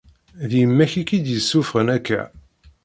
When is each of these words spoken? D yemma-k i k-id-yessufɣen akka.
D 0.49 0.51
yemma-k 0.59 0.93
i 1.01 1.03
k-id-yessufɣen 1.07 1.87
akka. 1.97 2.21